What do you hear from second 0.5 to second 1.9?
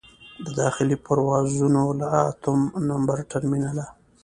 داخلي پروازونو